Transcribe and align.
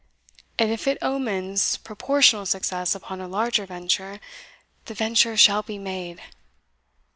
and 0.57 0.71
if 0.71 0.87
it 0.87 0.97
omens 1.03 1.77
proportional 1.77 2.43
success 2.43 2.95
upon 2.95 3.21
a 3.21 3.27
larger 3.27 3.67
venture, 3.67 4.19
the 4.85 4.95
venture 4.95 5.37
shall 5.37 5.61
be 5.61 5.77
made. 5.77 6.19